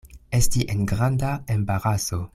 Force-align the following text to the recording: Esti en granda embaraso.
Esti 0.37 0.65
en 0.67 0.83
granda 0.87 1.33
embaraso. 1.47 2.29